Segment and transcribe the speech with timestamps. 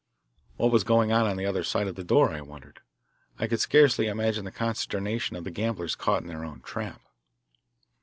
[0.57, 2.79] What was going on on the other side of the door, I wondered.
[3.37, 7.01] I could scarcely imagine the consternation of the gamblers caught in their own trap.